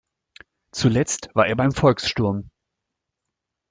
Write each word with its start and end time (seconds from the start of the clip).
Zuletzt 0.71 1.29
war 1.35 1.45
er 1.45 1.55
beim 1.55 1.73
Volkssturm. 1.73 2.49